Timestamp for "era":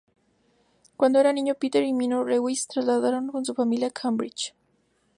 1.19-1.31